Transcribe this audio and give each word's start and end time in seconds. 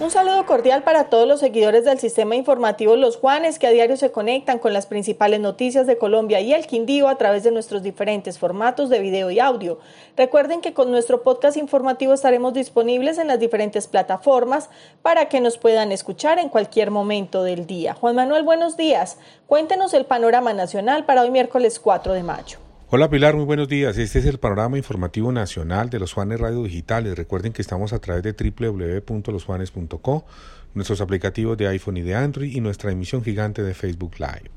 Un 0.00 0.10
saludo 0.10 0.44
cordial 0.44 0.82
para 0.82 1.04
todos 1.04 1.26
los 1.28 1.38
seguidores 1.38 1.84
del 1.84 2.00
sistema 2.00 2.34
informativo 2.34 2.96
Los 2.96 3.16
Juanes 3.16 3.60
que 3.60 3.68
a 3.68 3.70
diario 3.70 3.96
se 3.96 4.10
conectan 4.10 4.58
con 4.58 4.72
las 4.72 4.86
principales 4.86 5.38
noticias 5.38 5.86
de 5.86 5.98
Colombia 5.98 6.40
y 6.40 6.52
el 6.52 6.66
Quindío 6.66 7.06
a 7.06 7.16
través 7.16 7.44
de 7.44 7.52
nuestros 7.52 7.84
diferentes 7.84 8.40
formatos 8.40 8.90
de 8.90 8.98
video 8.98 9.30
y 9.30 9.38
audio. 9.38 9.78
Recuerden 10.16 10.62
que 10.62 10.74
con 10.74 10.90
nuestro 10.90 11.22
podcast 11.22 11.56
informativo 11.56 12.12
estaremos 12.12 12.54
disponibles 12.54 13.18
en 13.18 13.28
las 13.28 13.38
diferentes 13.38 13.86
plataformas 13.86 14.68
para 15.00 15.28
que 15.28 15.40
nos 15.40 15.58
puedan 15.58 15.92
escuchar 15.92 16.40
en 16.40 16.48
cualquier 16.48 16.90
momento 16.90 17.44
del 17.44 17.64
día. 17.64 17.94
Juan 17.94 18.16
Manuel, 18.16 18.42
buenos 18.42 18.76
días. 18.76 19.18
Cuéntenos 19.46 19.94
el 19.94 20.06
panorama 20.06 20.52
nacional 20.52 21.04
para 21.04 21.22
hoy 21.22 21.30
miércoles 21.30 21.78
4 21.78 22.14
de 22.14 22.22
mayo. 22.24 22.63
Hola 22.90 23.08
Pilar, 23.08 23.34
muy 23.34 23.46
buenos 23.46 23.66
días. 23.66 23.96
Este 23.96 24.18
es 24.18 24.26
el 24.26 24.38
panorama 24.38 24.76
informativo 24.76 25.32
nacional 25.32 25.88
de 25.88 25.98
los 25.98 26.12
Juanes 26.12 26.38
Radio 26.38 26.62
Digitales. 26.62 27.16
Recuerden 27.16 27.54
que 27.54 27.62
estamos 27.62 27.94
a 27.94 27.98
través 27.98 28.22
de 28.22 28.32
www.losjuanes.co, 28.34 30.26
nuestros 30.74 31.00
aplicativos 31.00 31.56
de 31.56 31.66
iPhone 31.66 31.96
y 31.96 32.02
de 32.02 32.14
Android 32.14 32.54
y 32.54 32.60
nuestra 32.60 32.92
emisión 32.92 33.24
gigante 33.24 33.62
de 33.62 33.72
Facebook 33.72 34.16
Live. 34.18 34.50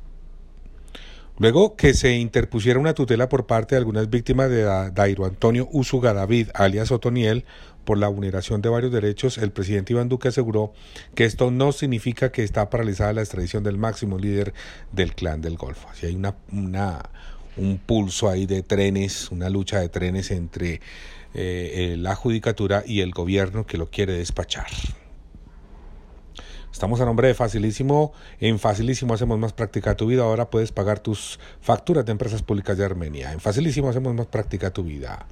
Luego 1.39 1.77
que 1.77 1.93
se 1.93 2.17
interpusiera 2.17 2.79
una 2.79 2.93
tutela 2.93 3.29
por 3.29 3.45
parte 3.45 3.75
de 3.75 3.79
algunas 3.79 4.09
víctimas 4.09 4.49
de 4.49 4.63
Dairo 4.91 5.25
Antonio 5.25 5.69
Usuga 5.71 6.13
David, 6.13 6.49
alias 6.53 6.91
Otoniel, 6.91 7.45
por 7.85 7.97
la 7.97 8.09
vulneración 8.09 8.61
de 8.61 8.67
varios 8.67 8.91
derechos, 8.91 9.37
el 9.37 9.51
presidente 9.51 9.93
Iván 9.93 10.09
Duque 10.09 10.27
aseguró 10.27 10.73
que 11.15 11.23
esto 11.23 11.51
no 11.51 11.71
significa 11.71 12.33
que 12.33 12.43
está 12.43 12.69
paralizada 12.69 13.13
la 13.13 13.21
extradición 13.21 13.63
del 13.63 13.77
máximo 13.77 14.17
líder 14.17 14.53
del 14.91 15.15
clan 15.15 15.39
del 15.39 15.55
Golfo. 15.55 15.87
Así 15.89 16.07
hay 16.07 16.15
una, 16.15 16.35
una 16.51 17.01
un 17.57 17.77
pulso 17.77 18.29
ahí 18.29 18.45
de 18.45 18.63
trenes, 18.63 19.31
una 19.31 19.49
lucha 19.49 19.79
de 19.79 19.89
trenes 19.89 20.31
entre 20.31 20.73
eh, 20.73 20.79
eh, 21.33 21.95
la 21.97 22.15
judicatura 22.15 22.83
y 22.85 23.01
el 23.01 23.11
gobierno 23.11 23.65
que 23.65 23.77
lo 23.77 23.89
quiere 23.89 24.13
despachar. 24.13 24.67
Estamos 26.71 27.01
a 27.01 27.05
nombre 27.05 27.27
de 27.27 27.33
Facilísimo. 27.33 28.13
En 28.39 28.59
Facilísimo 28.59 29.13
hacemos 29.13 29.39
más 29.39 29.53
práctica 29.53 29.95
tu 29.95 30.07
vida. 30.07 30.23
Ahora 30.23 30.49
puedes 30.49 30.71
pagar 30.71 30.99
tus 30.99 31.39
facturas 31.59 32.05
de 32.05 32.11
empresas 32.11 32.43
públicas 32.43 32.77
de 32.77 32.85
Armenia. 32.85 33.33
En 33.33 33.39
Facilísimo 33.39 33.89
hacemos 33.89 34.13
más 34.13 34.27
práctica 34.27 34.71
tu 34.71 34.83
vida. 34.83 35.25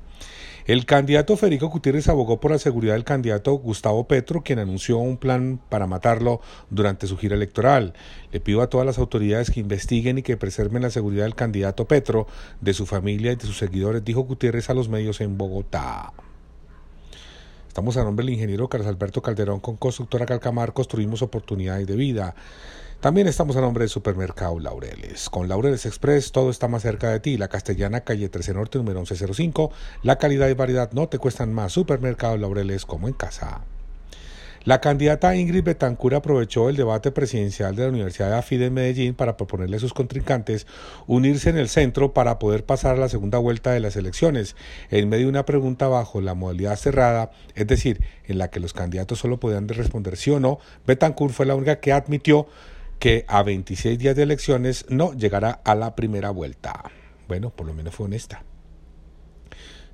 El 0.65 0.87
candidato 0.87 1.37
Federico 1.37 1.67
Gutiérrez 1.67 2.09
abogó 2.09 2.39
por 2.39 2.49
la 2.49 2.57
seguridad 2.57 2.93
del 2.93 3.03
candidato 3.03 3.53
Gustavo 3.53 4.07
Petro, 4.07 4.41
quien 4.41 4.57
anunció 4.57 4.97
un 4.97 5.17
plan 5.17 5.59
para 5.69 5.85
matarlo 5.85 6.41
durante 6.71 7.05
su 7.05 7.17
gira 7.17 7.35
electoral. 7.35 7.93
Le 8.31 8.39
pido 8.39 8.63
a 8.63 8.69
todas 8.71 8.87
las 8.87 8.97
autoridades 8.97 9.51
que 9.51 9.59
investiguen 9.59 10.17
y 10.17 10.23
que 10.23 10.37
preserven 10.37 10.81
la 10.81 10.89
seguridad 10.89 11.25
del 11.25 11.35
candidato 11.35 11.85
Petro, 11.85 12.25
de 12.61 12.73
su 12.73 12.87
familia 12.87 13.31
y 13.31 13.35
de 13.35 13.45
sus 13.45 13.59
seguidores, 13.59 14.03
dijo 14.03 14.21
Gutiérrez 14.21 14.71
a 14.71 14.73
los 14.73 14.89
medios 14.89 15.21
en 15.21 15.37
Bogotá. 15.37 16.11
Estamos 17.75 17.97
a 17.97 18.05
nombre 18.05 18.25
del 18.25 18.35
ingeniero 18.35 18.69
Carlos 18.69 18.87
Alberto 18.87 19.21
Calderón 19.21 19.59
con 19.59 19.75
Constructora 19.75 20.25
Calcamar, 20.25 20.71
construimos 20.71 21.21
oportunidades 21.21 21.85
de 21.85 21.97
vida. 21.97 22.33
También 23.01 23.27
estamos 23.27 23.57
a 23.57 23.59
nombre 23.59 23.81
del 23.81 23.89
Supermercado 23.89 24.57
Laureles. 24.61 25.29
Con 25.29 25.49
Laureles 25.49 25.85
Express 25.85 26.31
todo 26.31 26.51
está 26.51 26.69
más 26.69 26.83
cerca 26.83 27.09
de 27.09 27.19
ti. 27.19 27.35
La 27.37 27.49
Castellana, 27.49 27.99
calle 27.99 28.29
13 28.29 28.53
Norte, 28.53 28.77
número 28.77 29.01
1105. 29.01 29.71
La 30.03 30.15
calidad 30.15 30.47
y 30.47 30.53
variedad 30.53 30.93
no 30.93 31.09
te 31.09 31.19
cuestan 31.19 31.53
más. 31.53 31.73
Supermercado 31.73 32.37
Laureles 32.37 32.85
como 32.85 33.09
en 33.09 33.13
casa. 33.13 33.65
La 34.65 34.81
candidata 34.81 35.35
Ingrid 35.35 35.63
Betancur 35.63 36.15
aprovechó 36.15 36.69
el 36.69 36.75
debate 36.75 37.11
presidencial 37.11 37.75
de 37.75 37.83
la 37.83 37.89
Universidad 37.89 38.31
de 38.31 38.37
AFIDE 38.37 38.65
en 38.65 38.73
Medellín 38.73 39.13
para 39.13 39.37
proponerle 39.37 39.77
a 39.77 39.79
sus 39.79 39.93
contrincantes 39.93 40.65
unirse 41.05 41.51
en 41.51 41.59
el 41.59 41.69
centro 41.69 42.15
para 42.15 42.39
poder 42.39 42.65
pasar 42.65 42.95
a 42.95 42.99
la 42.99 43.07
segunda 43.07 43.37
vuelta 43.37 43.73
de 43.73 43.79
las 43.79 43.95
elecciones, 43.95 44.55
en 44.89 45.07
medio 45.07 45.25
de 45.25 45.29
una 45.29 45.45
pregunta 45.45 45.87
bajo 45.87 46.19
la 46.19 46.33
modalidad 46.33 46.77
cerrada, 46.77 47.29
es 47.53 47.67
decir, 47.67 48.01
en 48.25 48.39
la 48.39 48.49
que 48.49 48.59
los 48.59 48.73
candidatos 48.73 49.19
solo 49.19 49.39
podían 49.39 49.67
responder 49.67 50.17
sí 50.17 50.31
o 50.31 50.39
no. 50.39 50.57
Betancur 50.87 51.31
fue 51.31 51.45
la 51.45 51.53
única 51.53 51.79
que 51.79 51.93
admitió 51.93 52.47
que 52.97 53.23
a 53.27 53.43
26 53.43 53.99
días 53.99 54.15
de 54.15 54.23
elecciones 54.23 54.87
no 54.89 55.13
llegará 55.13 55.61
a 55.63 55.75
la 55.75 55.95
primera 55.95 56.31
vuelta. 56.31 56.85
Bueno, 57.27 57.51
por 57.51 57.67
lo 57.67 57.75
menos 57.75 57.93
fue 57.93 58.07
honesta. 58.07 58.41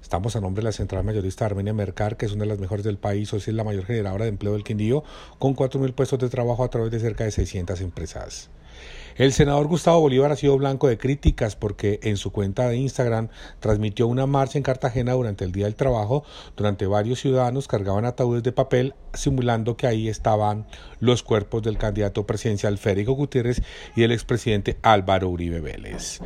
Estamos 0.02 0.36
a 0.36 0.42
nombre 0.42 0.62
de 0.62 0.66
la 0.66 0.72
Central 0.72 1.04
Mayorista 1.04 1.46
Armenia 1.46 1.74
Mercar, 1.74 2.18
que 2.18 2.26
es 2.26 2.32
una 2.34 2.44
de 2.44 2.50
las 2.50 2.60
mejores 2.60 2.84
del 2.84 2.98
país, 2.98 3.32
hoy 3.34 3.40
es 3.40 3.48
la 3.50 3.64
mayor 3.64 3.86
generadora 3.86 4.26
de 4.26 4.30
empleo 4.30 4.54
del 4.54 4.64
Quindío, 4.64 5.04
con 5.40 5.56
4.000 5.56 5.94
puestos 5.94 6.20
de 6.20 6.28
trabajo 6.28 6.64
a 6.64 6.70
través 6.70 6.92
de 6.92 7.00
cerca 7.00 7.24
de 7.24 7.32
600 7.32 7.80
empresas. 7.82 8.50
El 9.16 9.34
senador 9.34 9.68
Gustavo 9.68 10.00
Bolívar 10.00 10.32
ha 10.32 10.36
sido 10.36 10.58
blanco 10.58 10.88
de 10.88 10.98
críticas 10.98 11.56
porque 11.56 12.00
en 12.04 12.18
su 12.18 12.32
cuenta 12.32 12.70
de 12.70 12.78
Instagram 12.78 13.28
transmitió 13.60 14.08
una 14.08 14.26
marcha 14.26 14.58
en 14.58 14.64
Cartagena 14.64 15.14
durante 15.14 15.44
el 15.44 15.52
Día 15.52 15.66
del 15.66 15.76
Trabajo. 15.76 16.24
Durante 16.56 16.88
varios 16.88 17.20
ciudadanos 17.20 17.68
cargaban 17.68 18.06
ataúdes 18.06 18.44
de 18.44 18.52
papel 18.52 18.96
simulando 19.14 19.76
que 19.76 19.88
ahí 19.88 20.08
estaban 20.08 20.66
los 21.00 21.24
cuerpos 21.24 21.62
del 21.62 21.78
candidato 21.78 22.26
presidencial 22.26 22.78
Federico 22.78 23.14
Gutiérrez 23.14 23.62
y 23.96 24.04
el 24.04 24.12
expresidente 24.12 24.78
Álvaro 24.82 25.30
Uribe 25.30 25.60
Vélez. 25.60 26.22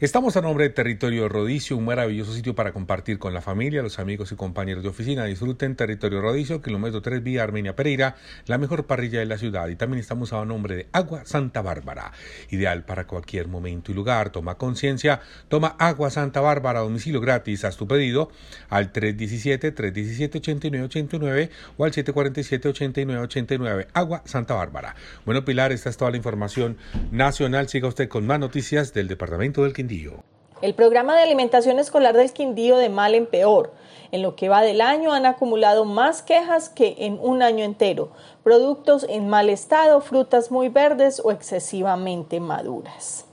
Estamos 0.00 0.36
a 0.36 0.42
nombre 0.42 0.62
de 0.62 0.70
Territorio 0.70 1.28
Rodicio, 1.28 1.76
un 1.76 1.84
maravilloso 1.84 2.32
sitio 2.32 2.54
para 2.54 2.72
compartir 2.72 3.18
con 3.18 3.34
la 3.34 3.40
familia, 3.40 3.82
los 3.82 3.98
amigos 3.98 4.30
y 4.30 4.36
compañeros 4.36 4.84
de 4.84 4.90
oficina. 4.90 5.24
Disfruten 5.24 5.74
Territorio 5.74 6.20
Rodicio, 6.20 6.62
kilómetro 6.62 7.02
3 7.02 7.20
vía 7.20 7.42
Armenia 7.42 7.74
Pereira, 7.74 8.14
la 8.46 8.58
mejor 8.58 8.86
parrilla 8.86 9.18
de 9.18 9.26
la 9.26 9.38
ciudad. 9.38 9.66
Y 9.66 9.74
también 9.74 9.98
estamos 9.98 10.32
a 10.32 10.44
nombre 10.44 10.76
de 10.76 10.88
Agua 10.92 11.24
Santa 11.24 11.62
Bárbara, 11.62 12.12
ideal 12.50 12.84
para 12.84 13.06
cualquier 13.06 13.46
momento 13.48 13.92
y 13.92 13.94
lugar. 13.94 14.30
Toma 14.30 14.56
conciencia, 14.56 15.20
toma 15.48 15.76
Agua 15.78 16.10
Santa 16.10 16.40
Bárbara, 16.40 16.80
domicilio 16.80 17.20
gratis. 17.20 17.64
Haz 17.64 17.76
tu 17.76 17.86
pedido 17.86 18.30
al 18.68 18.92
317-317-8989 18.92 21.50
o 21.76 21.84
al 21.84 21.92
747-8989. 21.92 23.86
Agua 23.92 24.22
Santa 24.24 24.54
Bárbara. 24.54 24.96
Bueno, 25.24 25.44
Pilar, 25.44 25.70
esta 25.72 25.90
es 25.90 25.96
toda 25.96 26.10
la 26.10 26.16
información 26.16 26.76
nacional. 27.10 27.68
Siga 27.68 27.86
usted 27.88 28.08
con 28.08 28.26
más 28.26 28.40
noticias 28.40 28.94
del 28.94 29.08
Departamento 29.08 29.64
del 29.64 29.72
Quindío. 29.72 30.22
El 30.60 30.74
programa 30.74 31.14
de 31.14 31.22
alimentación 31.22 31.78
escolar 31.78 32.16
del 32.16 32.32
Quindío 32.32 32.78
de 32.78 32.88
mal 32.88 33.14
en 33.14 33.26
peor. 33.26 33.72
En 34.10 34.22
lo 34.22 34.34
que 34.36 34.48
va 34.48 34.62
del 34.62 34.80
año 34.80 35.12
han 35.12 35.26
acumulado 35.26 35.84
más 35.84 36.22
quejas 36.22 36.68
que 36.68 36.96
en 36.98 37.18
un 37.20 37.42
año 37.42 37.64
entero. 37.64 38.08
Productos 38.42 39.06
en 39.08 39.28
mal 39.28 39.50
estado, 39.50 40.00
frutas 40.00 40.50
muy 40.50 40.68
verdes 40.68 41.20
o 41.24 41.30
excesivamente 41.30 42.40
maduras. 42.40 43.27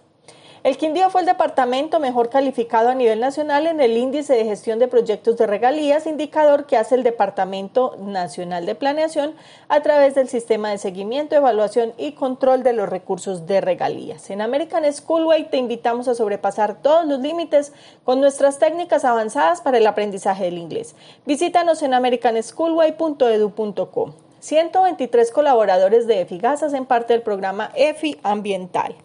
El 0.65 0.75
Quindío 0.77 1.09
fue 1.11 1.21
el 1.21 1.27
departamento 1.27 1.99
mejor 1.99 2.31
calificado 2.31 2.89
a 2.89 2.95
nivel 2.95 3.19
nacional 3.19 3.67
en 3.67 3.79
el 3.79 3.95
índice 3.95 4.33
de 4.33 4.45
gestión 4.45 4.79
de 4.79 4.87
proyectos 4.87 5.37
de 5.37 5.45
regalías, 5.45 6.07
indicador 6.07 6.65
que 6.65 6.75
hace 6.75 6.95
el 6.95 7.03
Departamento 7.03 7.95
Nacional 7.99 8.65
de 8.65 8.73
Planeación 8.73 9.35
a 9.67 9.81
través 9.81 10.15
del 10.15 10.27
sistema 10.27 10.71
de 10.71 10.79
seguimiento, 10.79 11.35
evaluación 11.35 11.93
y 11.99 12.13
control 12.13 12.63
de 12.63 12.73
los 12.73 12.89
recursos 12.89 13.45
de 13.45 13.61
regalías. 13.61 14.31
En 14.31 14.41
American 14.41 14.91
Schoolway 14.91 15.51
te 15.51 15.57
invitamos 15.57 16.07
a 16.07 16.15
sobrepasar 16.15 16.81
todos 16.81 17.05
los 17.05 17.19
límites 17.19 17.71
con 18.03 18.19
nuestras 18.19 18.57
técnicas 18.57 19.05
avanzadas 19.05 19.61
para 19.61 19.77
el 19.77 19.85
aprendizaje 19.85 20.45
del 20.45 20.57
inglés. 20.57 20.95
Visítanos 21.27 21.83
en 21.83 21.93
americanschoolway.edu.co. 21.93 24.15
123 24.39 25.31
colaboradores 25.31 26.07
de 26.07 26.21
EFIGAS 26.21 26.63
hacen 26.63 26.87
parte 26.87 27.13
del 27.13 27.21
programa 27.21 27.69
EFI 27.75 28.19
Ambiental 28.23 28.95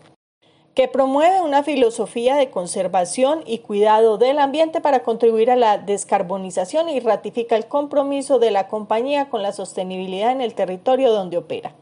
que 0.80 0.88
promueve 0.88 1.42
una 1.42 1.62
filosofía 1.62 2.36
de 2.36 2.48
conservación 2.48 3.42
y 3.44 3.58
cuidado 3.58 4.16
del 4.16 4.38
ambiente 4.38 4.80
para 4.80 5.02
contribuir 5.02 5.50
a 5.50 5.56
la 5.56 5.76
descarbonización 5.76 6.88
y 6.88 7.00
ratifica 7.00 7.54
el 7.54 7.66
compromiso 7.66 8.38
de 8.38 8.50
la 8.50 8.66
compañía 8.66 9.28
con 9.28 9.42
la 9.42 9.52
sostenibilidad 9.52 10.32
en 10.32 10.40
el 10.40 10.54
territorio 10.54 11.12
donde 11.12 11.36
opera. 11.36 11.74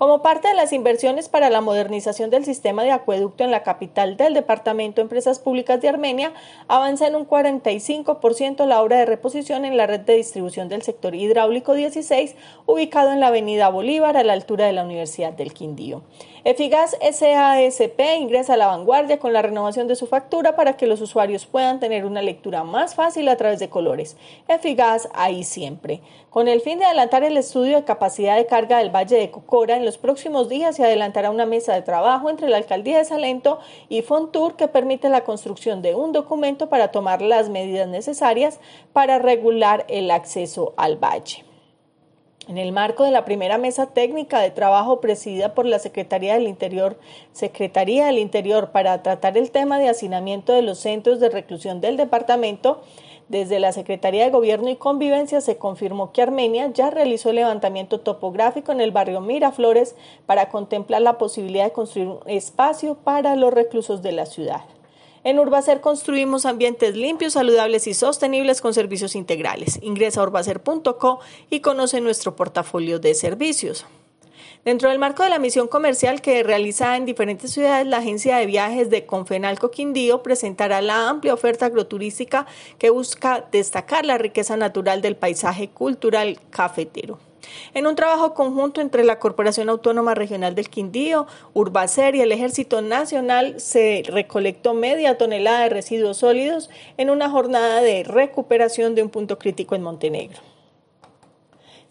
Como 0.00 0.22
parte 0.22 0.48
de 0.48 0.54
las 0.54 0.72
inversiones 0.72 1.28
para 1.28 1.50
la 1.50 1.60
modernización 1.60 2.30
del 2.30 2.46
sistema 2.46 2.84
de 2.84 2.90
acueducto 2.90 3.44
en 3.44 3.50
la 3.50 3.62
capital 3.62 4.16
del 4.16 4.32
Departamento 4.32 4.96
de 4.96 5.02
Empresas 5.02 5.40
Públicas 5.40 5.78
de 5.82 5.90
Armenia, 5.90 6.32
avanza 6.68 7.06
en 7.06 7.16
un 7.16 7.28
45% 7.28 8.64
la 8.64 8.80
obra 8.80 8.96
de 8.96 9.04
reposición 9.04 9.66
en 9.66 9.76
la 9.76 9.86
red 9.86 10.00
de 10.00 10.16
distribución 10.16 10.70
del 10.70 10.80
sector 10.80 11.14
hidráulico 11.14 11.74
16, 11.74 12.34
ubicado 12.64 13.12
en 13.12 13.20
la 13.20 13.26
avenida 13.26 13.68
Bolívar 13.68 14.16
a 14.16 14.24
la 14.24 14.32
altura 14.32 14.64
de 14.64 14.72
la 14.72 14.84
Universidad 14.84 15.34
del 15.34 15.52
Quindío. 15.52 16.00
Efigas 16.44 16.96
SASP 17.02 18.00
ingresa 18.18 18.54
a 18.54 18.56
la 18.56 18.68
vanguardia 18.68 19.18
con 19.18 19.34
la 19.34 19.42
renovación 19.42 19.86
de 19.86 19.96
su 19.96 20.06
factura 20.06 20.56
para 20.56 20.78
que 20.78 20.86
los 20.86 21.02
usuarios 21.02 21.44
puedan 21.44 21.78
tener 21.80 22.06
una 22.06 22.22
lectura 22.22 22.64
más 22.64 22.94
fácil 22.94 23.28
a 23.28 23.36
través 23.36 23.58
de 23.58 23.68
colores. 23.68 24.16
Efigas 24.48 25.10
ahí 25.12 25.44
siempre. 25.44 26.00
Con 26.30 26.48
el 26.48 26.62
fin 26.62 26.78
de 26.78 26.86
adelantar 26.86 27.24
el 27.24 27.36
estudio 27.36 27.76
de 27.76 27.84
capacidad 27.84 28.36
de 28.36 28.46
carga 28.46 28.78
del 28.78 28.94
Valle 28.94 29.18
de 29.18 29.30
Cocora 29.30 29.76
en 29.76 29.84
los 29.84 29.89
próximos 29.98 30.48
días 30.48 30.76
se 30.76 30.84
adelantará 30.84 31.30
una 31.30 31.46
mesa 31.46 31.74
de 31.74 31.82
trabajo 31.82 32.30
entre 32.30 32.48
la 32.48 32.56
alcaldía 32.56 32.98
de 32.98 33.04
Salento 33.04 33.58
y 33.88 34.02
Fontur 34.02 34.56
que 34.56 34.68
permite 34.68 35.08
la 35.08 35.24
construcción 35.24 35.82
de 35.82 35.94
un 35.94 36.12
documento 36.12 36.68
para 36.68 36.90
tomar 36.90 37.22
las 37.22 37.48
medidas 37.48 37.88
necesarias 37.88 38.60
para 38.92 39.18
regular 39.18 39.84
el 39.88 40.10
acceso 40.10 40.74
al 40.76 40.96
valle. 40.96 41.44
En 42.48 42.58
el 42.58 42.72
marco 42.72 43.04
de 43.04 43.12
la 43.12 43.24
primera 43.24 43.58
mesa 43.58 43.86
técnica 43.86 44.40
de 44.40 44.50
trabajo 44.50 45.00
presidida 45.00 45.54
por 45.54 45.66
la 45.66 45.78
Secretaría 45.78 46.34
del 46.34 46.48
Interior, 46.48 46.98
Secretaría 47.32 48.06
del 48.06 48.18
Interior 48.18 48.72
para 48.72 49.02
tratar 49.02 49.38
el 49.38 49.52
tema 49.52 49.78
de 49.78 49.88
hacinamiento 49.88 50.52
de 50.52 50.62
los 50.62 50.78
centros 50.78 51.20
de 51.20 51.28
reclusión 51.28 51.80
del 51.80 51.96
departamento, 51.96 52.82
desde 53.30 53.60
la 53.60 53.70
Secretaría 53.70 54.24
de 54.24 54.30
Gobierno 54.30 54.68
y 54.70 54.76
Convivencia 54.76 55.40
se 55.40 55.56
confirmó 55.56 56.12
que 56.12 56.20
Armenia 56.20 56.68
ya 56.74 56.90
realizó 56.90 57.30
el 57.30 57.36
levantamiento 57.36 58.00
topográfico 58.00 58.72
en 58.72 58.80
el 58.80 58.90
barrio 58.90 59.20
Miraflores 59.20 59.94
para 60.26 60.48
contemplar 60.48 61.00
la 61.00 61.16
posibilidad 61.16 61.64
de 61.64 61.72
construir 61.72 62.08
un 62.08 62.18
espacio 62.26 62.96
para 62.96 63.36
los 63.36 63.54
reclusos 63.54 64.02
de 64.02 64.10
la 64.10 64.26
ciudad. 64.26 64.62
En 65.22 65.38
Urbacer 65.38 65.80
construimos 65.80 66.44
ambientes 66.44 66.96
limpios, 66.96 67.34
saludables 67.34 67.86
y 67.86 67.94
sostenibles 67.94 68.60
con 68.60 68.74
servicios 68.74 69.14
integrales. 69.14 69.78
Ingresa 69.80 70.20
a 70.20 70.24
urbacer.co 70.24 71.20
y 71.50 71.60
conoce 71.60 72.00
nuestro 72.00 72.34
portafolio 72.34 72.98
de 72.98 73.14
servicios. 73.14 73.86
Dentro 74.62 74.90
del 74.90 74.98
marco 74.98 75.22
de 75.22 75.30
la 75.30 75.38
misión 75.38 75.68
comercial 75.68 76.20
que 76.20 76.42
realiza 76.42 76.94
en 76.98 77.06
diferentes 77.06 77.50
ciudades, 77.50 77.86
la 77.86 77.96
agencia 77.96 78.36
de 78.36 78.44
viajes 78.44 78.90
de 78.90 79.06
Confenalco 79.06 79.70
Quindío 79.70 80.22
presentará 80.22 80.82
la 80.82 81.08
amplia 81.08 81.32
oferta 81.32 81.64
agroturística 81.64 82.46
que 82.78 82.90
busca 82.90 83.46
destacar 83.50 84.04
la 84.04 84.18
riqueza 84.18 84.58
natural 84.58 85.00
del 85.00 85.16
paisaje 85.16 85.68
cultural 85.68 86.38
cafetero. 86.50 87.18
En 87.72 87.86
un 87.86 87.96
trabajo 87.96 88.34
conjunto 88.34 88.82
entre 88.82 89.02
la 89.02 89.18
Corporación 89.18 89.70
Autónoma 89.70 90.14
Regional 90.14 90.54
del 90.54 90.68
Quindío, 90.68 91.26
Urbacer 91.54 92.14
y 92.14 92.20
el 92.20 92.30
Ejército 92.30 92.82
Nacional 92.82 93.58
se 93.58 94.02
recolectó 94.06 94.74
media 94.74 95.16
tonelada 95.16 95.60
de 95.60 95.70
residuos 95.70 96.18
sólidos 96.18 96.68
en 96.98 97.08
una 97.08 97.30
jornada 97.30 97.80
de 97.80 98.04
recuperación 98.04 98.94
de 98.94 99.04
un 99.04 99.08
punto 99.08 99.38
crítico 99.38 99.74
en 99.74 99.82
Montenegro. 99.82 100.49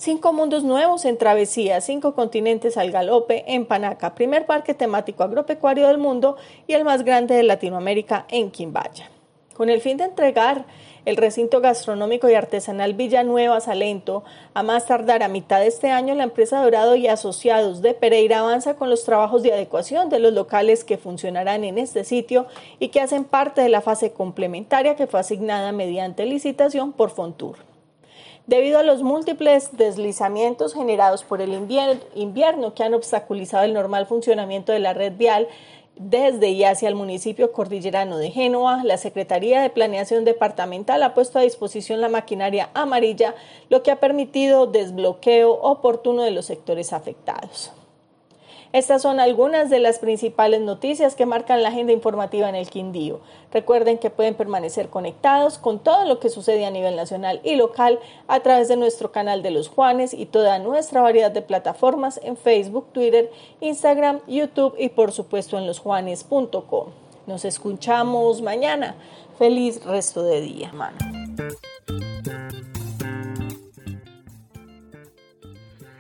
Cinco 0.02 0.32
mundos 0.32 0.64
nuevos 0.64 1.04
en 1.04 1.18
travesía, 1.18 1.82
cinco 1.82 2.16
continentes 2.16 2.78
al 2.78 2.90
galope 2.90 3.44
en 3.54 3.66
Panaca, 3.66 4.16
primer 4.16 4.46
parque 4.46 4.74
temático 4.74 5.24
agropecuario 5.24 5.90
del 5.90 5.98
mundo 5.98 6.38
y 6.68 6.74
el 6.74 6.86
más 6.86 7.04
grande 7.04 7.36
de 7.36 7.44
Latinoamérica 7.44 8.26
en 8.30 8.50
Quimbaya. 8.50 9.12
Con 9.54 9.70
el 9.70 9.82
fin 9.82 9.98
de 9.98 10.06
entregar 10.06 10.64
el 11.04 11.18
recinto 11.18 11.60
gastronómico 11.60 12.30
y 12.30 12.36
artesanal 12.36 12.94
Villanueva 12.94 13.60
Salento, 13.60 14.24
a 14.54 14.64
más 14.64 14.86
tardar 14.86 15.22
a 15.22 15.28
mitad 15.28 15.60
de 15.60 15.68
este 15.68 15.92
año, 15.92 16.16
la 16.16 16.24
empresa 16.24 16.64
Dorado 16.64 16.96
y 16.96 17.08
Asociados 17.08 17.82
de 17.82 17.94
Pereira 17.94 18.40
avanza 18.40 18.78
con 18.78 18.90
los 18.90 19.04
trabajos 19.04 19.44
de 19.44 19.52
adecuación 19.52 20.08
de 20.08 20.20
los 20.20 20.32
locales 20.32 20.86
que 20.86 20.98
funcionarán 20.98 21.66
en 21.66 21.78
este 21.78 22.06
sitio 22.06 22.48
y 22.80 22.88
que 22.88 23.02
hacen 23.02 23.26
parte 23.26 23.60
de 23.60 23.68
la 23.68 23.82
fase 23.82 24.14
complementaria 24.14 24.96
que 24.96 25.08
fue 25.08 25.20
asignada 25.20 25.74
mediante 25.74 26.26
licitación 26.26 26.94
por 26.94 27.10
Fontur. 27.10 27.69
Debido 28.50 28.80
a 28.80 28.84
los 28.84 29.04
múltiples 29.04 29.78
deslizamientos 29.78 30.74
generados 30.74 31.24
por 31.24 31.40
el 31.40 31.54
invierno 31.54 32.74
que 32.74 32.82
han 32.82 32.96
obstaculizado 32.96 33.64
el 33.64 33.76
normal 33.76 34.08
funcionamiento 34.08 34.72
de 34.72 34.80
la 34.80 34.96
red 34.96 35.14
vial, 35.16 35.48
desde 35.96 36.50
y 36.50 36.64
hacia 36.64 36.90
el 36.90 36.96
municipio 36.96 37.52
cordillerano 37.52 38.18
de 38.18 38.32
Génova, 38.32 38.84
la 38.84 38.98
Secretaría 38.98 39.62
de 39.62 39.70
Planeación 39.70 40.26
Departamental 40.26 41.04
ha 41.04 41.14
puesto 41.14 41.38
a 41.38 41.44
disposición 41.44 42.02
la 42.02 42.10
maquinaria 42.10 42.72
amarilla, 42.74 43.36
lo 43.70 43.84
que 43.84 43.92
ha 43.92 44.00
permitido 44.00 44.66
desbloqueo 44.66 45.52
oportuno 45.52 46.24
de 46.24 46.32
los 46.32 46.48
sectores 46.48 46.92
afectados. 46.92 47.72
Estas 48.72 49.02
son 49.02 49.20
algunas 49.20 49.72
de 49.72 49.80
las 49.80 49.98
principales 49.98 50.62
noticias 50.62 51.16
que 51.16 51.26
marcan 51.26 51.64
la 51.64 51.70
agenda 51.70 51.92
informativa 51.92 52.48
en 52.48 52.54
el 52.54 52.70
Quindío. 52.70 53.20
Recuerden 53.52 53.98
que 53.98 54.12
pueden 54.12 54.36
permanecer 54.36 54.90
conectados 54.90 55.58
con 55.58 55.80
todo 55.80 56.06
lo 56.06 56.20
que 56.20 56.30
sucede 56.30 56.68
a 56.68 56.72
nivel 56.72 56.96
nacional 56.96 57.42
y 57.44 57.56
local 57.56 58.00
a 58.28 58.42
través 58.42 58.68
de 58.68 58.78
nuestro 58.78 59.12
canal 59.12 59.42
de 59.42 59.50
los 59.50 59.70
Juanes 59.70 60.14
y 60.14 60.28
toda 60.28 60.60
nuestra 60.60 61.02
variedad 61.02 61.32
de 61.32 61.42
plataformas 61.42 62.20
en 62.24 62.38
Facebook, 62.38 62.86
Twitter, 62.94 63.32
Instagram, 63.60 64.20
YouTube 64.28 64.76
y 64.78 64.90
por 64.90 65.14
supuesto 65.14 65.58
en 65.58 65.66
losjuanes.com. 65.66 66.90
Nos 67.26 67.46
escuchamos 67.46 68.44
mañana. 68.44 68.96
Feliz 69.40 69.84
resto 69.84 70.22
de 70.22 70.42
día, 70.42 70.72